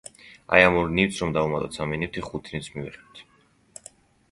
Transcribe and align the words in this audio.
აი 0.55 0.63
ამ 0.67 0.77
ორ 0.79 0.89
ნივთს 0.99 1.19
რომ 1.25 1.35
დავუმატოთ 1.35 1.77
სამი 1.79 2.01
ნივთი 2.05 2.25
ხუთ 2.31 2.51
ნივთს 2.57 2.73
მივიღებთ. 2.81 3.25